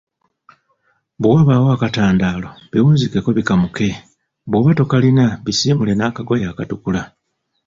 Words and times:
Bwe 1.19 1.29
wabaawo 1.35 1.69
akatandaalo, 1.75 2.49
biwunzikeko 2.71 3.29
bikamuke 3.37 3.89
bw‘oba 4.49 4.71
tokalina 4.79 5.25
bisiimuule 5.45 5.93
n‘akagoye 5.95 6.45
akatukula. 6.51 7.01